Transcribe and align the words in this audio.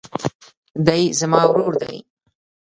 دی 0.85 1.03
زما 1.19 1.41
ورور 1.51 1.73
دئ. 1.81 1.97